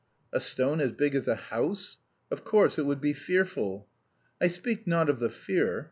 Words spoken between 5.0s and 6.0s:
of the fear.